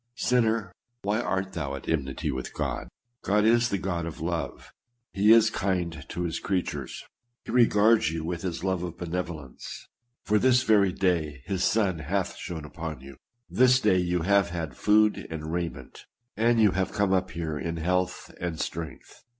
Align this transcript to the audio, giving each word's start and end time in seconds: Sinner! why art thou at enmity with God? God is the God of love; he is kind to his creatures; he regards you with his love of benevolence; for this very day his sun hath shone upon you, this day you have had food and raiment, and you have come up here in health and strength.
Sinner! 0.17 0.71
why 1.03 1.19
art 1.21 1.53
thou 1.53 1.75
at 1.75 1.87
enmity 1.87 2.31
with 2.31 2.55
God? 2.55 2.87
God 3.21 3.45
is 3.45 3.69
the 3.69 3.77
God 3.77 4.07
of 4.07 4.19
love; 4.19 4.71
he 5.13 5.31
is 5.31 5.51
kind 5.51 6.03
to 6.09 6.23
his 6.23 6.39
creatures; 6.39 7.05
he 7.45 7.51
regards 7.51 8.11
you 8.11 8.25
with 8.25 8.41
his 8.41 8.63
love 8.63 8.81
of 8.81 8.97
benevolence; 8.97 9.87
for 10.23 10.39
this 10.39 10.63
very 10.63 10.91
day 10.91 11.43
his 11.45 11.63
sun 11.63 11.99
hath 11.99 12.35
shone 12.35 12.65
upon 12.65 13.01
you, 13.01 13.15
this 13.47 13.79
day 13.79 13.99
you 13.99 14.23
have 14.23 14.49
had 14.49 14.75
food 14.75 15.27
and 15.29 15.51
raiment, 15.53 16.07
and 16.35 16.59
you 16.59 16.71
have 16.71 16.91
come 16.91 17.13
up 17.13 17.29
here 17.29 17.55
in 17.59 17.77
health 17.77 18.33
and 18.41 18.59
strength. 18.59 19.23